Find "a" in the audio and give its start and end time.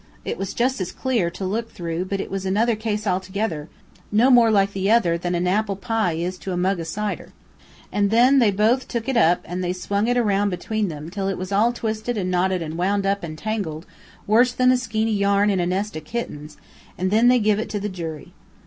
5.35-5.47, 6.51-6.57, 14.71-14.77, 15.59-15.67